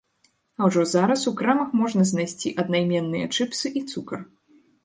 А 0.59 0.69
ўжо 0.69 0.85
зараз 0.93 1.25
у 1.33 1.33
крамах 1.41 1.69
можна 1.81 2.07
знайсці 2.13 2.55
аднайменныя 2.65 3.25
чыпсы 3.37 3.67
і 3.83 3.85
цукар. 3.91 4.29